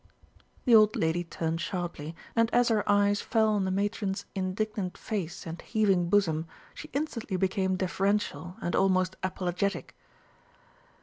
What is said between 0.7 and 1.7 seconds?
old lady turned